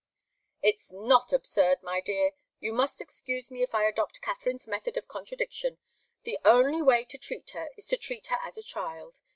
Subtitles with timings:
[0.63, 2.31] "It's not absurd, my dear.
[2.59, 5.77] You must excuse me if I adopt Katharine's method of contradiction.
[6.23, 9.19] The only way to treat her is to treat her as a child.